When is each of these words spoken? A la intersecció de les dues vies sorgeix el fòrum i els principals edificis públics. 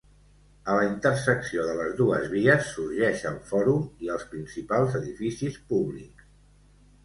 A 0.71 0.77
la 0.77 0.85
intersecció 0.85 1.65
de 1.67 1.75
les 1.81 1.91
dues 1.99 2.25
vies 2.33 2.65
sorgeix 2.77 3.23
el 3.35 3.37
fòrum 3.53 3.87
i 4.07 4.13
els 4.17 4.27
principals 4.35 5.01
edificis 5.05 5.63
públics. 5.73 6.31